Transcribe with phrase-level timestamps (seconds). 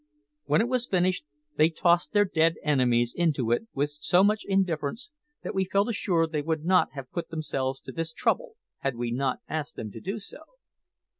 [0.45, 1.25] When it was finished,
[1.57, 5.11] they tossed their dead enemies into it with so much indifference
[5.43, 9.11] that we felt assured they would not have put themselves to this trouble had we
[9.11, 10.39] not asked them to do so.